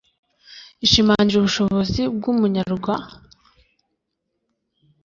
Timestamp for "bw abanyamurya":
2.15-2.95